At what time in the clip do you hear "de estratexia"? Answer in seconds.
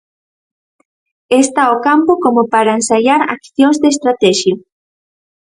3.81-4.55